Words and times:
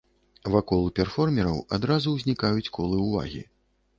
Вакол 0.53 0.85
перформераў 0.99 1.59
адразу 1.77 2.09
ўзнікаюць 2.15 2.71
колы 2.79 2.97
ўвагі. 3.05 3.45